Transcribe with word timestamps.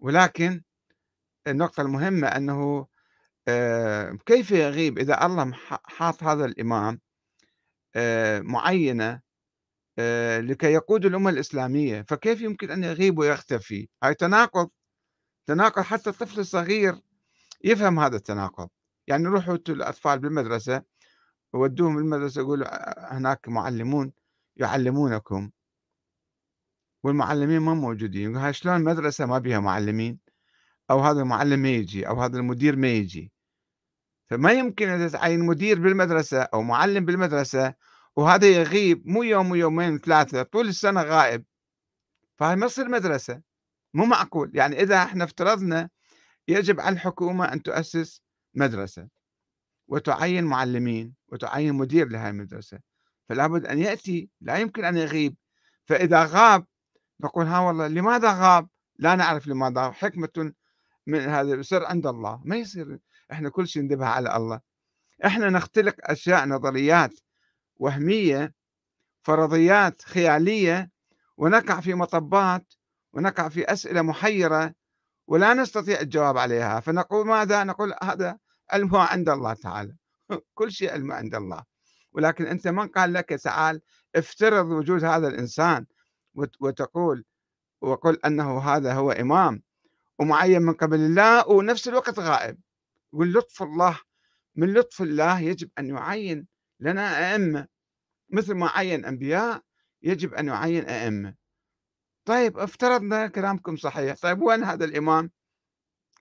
ولكن 0.00 0.62
النقطة 1.48 1.80
المهمة 1.80 2.28
أنه 2.28 2.86
آآ 3.48 4.18
كيف 4.26 4.50
يغيب 4.50 4.98
إذا 4.98 5.26
الله 5.26 5.52
حاط 5.84 6.22
هذا 6.24 6.44
الإمام 6.44 7.00
آآ 7.96 8.40
معيّنة 8.40 9.20
آآ 9.98 10.40
لكي 10.40 10.72
يقود 10.72 11.06
الأمة 11.06 11.30
الإسلامية، 11.30 12.02
فكيف 12.08 12.40
يمكن 12.42 12.70
أن 12.70 12.84
يغيب 12.84 13.18
ويختفي؟ 13.18 13.88
هاي 14.04 14.14
تناقض، 14.14 14.70
تناقض 15.48 15.82
حتى 15.82 16.10
الطفل 16.10 16.40
الصغير 16.40 17.00
يفهم 17.64 17.98
هذا 18.00 18.16
التناقض، 18.16 18.68
يعني 19.08 19.28
روحوا 19.28 19.58
الأطفال 19.68 20.18
بالمدرسة 20.18 20.82
ودوهم 21.52 21.98
المدرسة 21.98 22.40
يقولوا 22.40 22.68
هناك 23.18 23.48
معلمون 23.48 24.12
يعلمونكم. 24.56 25.50
والمعلمين 27.02 27.58
ما 27.58 27.74
موجودين، 27.74 28.36
هاي 28.36 28.52
شلون 28.52 28.84
مدرسة 28.84 29.26
ما 29.26 29.38
بيها 29.38 29.60
معلمين؟ 29.60 30.18
أو 30.90 31.00
هذا 31.00 31.20
المعلم 31.20 31.60
ما 31.60 31.68
يجي 31.68 32.08
أو 32.08 32.22
هذا 32.22 32.38
المدير 32.38 32.76
ما 32.76 32.88
يجي. 32.88 33.32
فما 34.30 34.52
يمكن 34.52 34.88
أن 34.88 35.10
تعين 35.10 35.40
مدير 35.40 35.80
بالمدرسة 35.80 36.42
أو 36.42 36.62
معلم 36.62 37.04
بالمدرسة 37.04 37.74
وهذا 38.16 38.46
يغيب 38.46 39.06
مو 39.06 39.22
يوم 39.22 39.50
ويومين 39.50 39.98
ثلاثة 39.98 40.42
طول 40.42 40.68
السنة 40.68 41.02
غائب. 41.02 41.44
فهي 42.36 42.56
ما 42.56 42.66
تصير 42.66 42.88
مدرسة. 42.88 43.42
مو 43.94 44.04
معقول. 44.04 44.50
يعني 44.54 44.82
إذا 44.82 45.02
إحنا 45.02 45.24
افترضنا 45.24 45.90
يجب 46.48 46.80
على 46.80 46.92
الحكومة 46.92 47.52
أن 47.52 47.62
تؤسس 47.62 48.22
مدرسة 48.54 49.08
وتعين 49.88 50.44
معلمين 50.44 51.14
وتعين 51.28 51.74
مدير 51.74 52.08
لهذه 52.08 52.30
المدرسة. 52.30 52.78
فلا 53.28 53.46
بد 53.46 53.66
أن 53.66 53.78
يأتي 53.78 54.28
لا 54.40 54.56
يمكن 54.56 54.84
أن 54.84 54.96
يغيب. 54.96 55.36
فإذا 55.84 56.24
غاب 56.24 56.66
نقول 57.20 57.46
ها 57.46 57.58
والله 57.58 57.86
لماذا 57.88 58.32
غاب؟ 58.32 58.68
لا 58.98 59.14
نعرف 59.14 59.46
لماذا 59.46 59.90
حكمة 59.90 60.52
من 61.06 61.20
هذا 61.20 61.62
سر 61.62 61.84
عند 61.86 62.06
الله 62.06 62.40
ما 62.44 62.56
يصير 62.56 62.98
إحنا 63.32 63.48
كل 63.48 63.68
شيء 63.68 63.82
ندبها 63.82 64.08
على 64.08 64.36
الله. 64.36 64.60
إحنا 65.24 65.50
نختلق 65.50 65.94
أشياء 66.02 66.46
نظريات 66.46 67.20
وهمية 67.76 68.54
فرضيات 69.22 70.02
خيالية 70.02 70.90
ونقع 71.36 71.80
في 71.80 71.94
مطبات 71.94 72.74
ونقع 73.12 73.48
في 73.48 73.72
أسئلة 73.72 74.02
محيرة 74.02 74.74
ولا 75.26 75.54
نستطيع 75.54 76.00
الجواب 76.00 76.38
عليها. 76.38 76.80
فنقول 76.80 77.26
ماذا؟ 77.26 77.64
نقول 77.64 77.94
هذا 78.02 78.38
علمه 78.70 78.98
عند 78.98 79.28
الله 79.28 79.54
تعالى. 79.54 79.96
كل 80.54 80.72
شيء 80.72 80.92
علمه 80.92 81.14
عند 81.14 81.34
الله. 81.34 81.64
ولكن 82.12 82.46
أنت 82.46 82.68
من 82.68 82.88
قال 82.88 83.12
لك 83.12 83.28
تعال 83.28 83.80
افترض 84.16 84.66
وجود 84.66 85.04
هذا 85.04 85.28
الإنسان 85.28 85.86
وتقول 86.60 87.24
وقل 87.80 88.18
أنه 88.24 88.58
هذا 88.58 88.94
هو 88.94 89.10
إمام 89.12 89.62
ومعين 90.18 90.62
من 90.62 90.72
قبل 90.72 91.00
الله 91.00 91.48
ونفس 91.48 91.88
الوقت 91.88 92.18
غائب. 92.18 92.58
واللطف 93.12 93.62
الله 93.62 94.00
من 94.56 94.74
لطف 94.74 95.02
الله 95.02 95.40
يجب 95.40 95.70
أن 95.78 95.88
يعين 95.88 96.46
لنا 96.80 97.32
أئمة. 97.32 97.66
مثل 98.30 98.54
ما 98.54 98.68
عين 98.68 99.04
أنبياء 99.04 99.62
يجب 100.02 100.34
أن 100.34 100.48
يعين 100.48 100.84
أئمة. 100.84 101.34
طيب 102.24 102.58
افترضنا 102.58 103.26
كلامكم 103.26 103.76
صحيح. 103.76 104.16
طيب 104.16 104.42
وين 104.42 104.64
هذا 104.64 104.84
الإمام؟ 104.84 105.30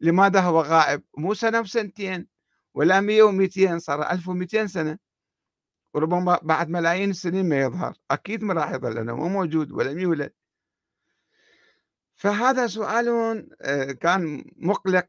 لماذا 0.00 0.40
هو 0.40 0.60
غائب؟ 0.60 1.02
مو 1.16 1.34
سنة 1.34 1.60
وسنتين 1.60 2.28
ولا 2.74 3.00
مية 3.00 3.22
ومئتين 3.22 3.78
صار 3.78 4.10
ألف 4.10 4.28
ومئتين 4.28 4.68
سنة. 4.68 4.98
وربما 5.94 6.38
بعد 6.42 6.68
ملايين 6.68 7.10
السنين 7.10 7.48
ما 7.48 7.60
يظهر. 7.60 7.94
أكيد 8.10 8.42
ما 8.44 8.54
راح 8.54 8.70
يظل 8.70 8.94
لأنه 8.94 9.16
مو 9.16 9.28
موجود 9.28 9.72
ولم 9.72 9.98
يولد. 9.98 10.32
فهذا 12.14 12.66
سؤال 12.66 13.08
آه، 13.62 13.92
كان 13.92 14.44
مقلق 14.56 15.06